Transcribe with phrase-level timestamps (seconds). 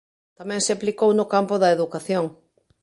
[0.39, 2.25] Tamén se aplicou no campo da educación.